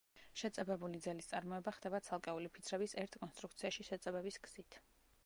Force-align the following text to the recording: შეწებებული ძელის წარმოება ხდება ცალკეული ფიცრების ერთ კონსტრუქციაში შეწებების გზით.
შეწებებული 0.41 1.01
ძელის 1.07 1.27
წარმოება 1.33 1.73
ხდება 1.75 1.99
ცალკეული 2.07 2.51
ფიცრების 2.55 2.97
ერთ 3.03 3.19
კონსტრუქციაში 3.25 3.87
შეწებების 3.91 4.41
გზით. 4.49 4.81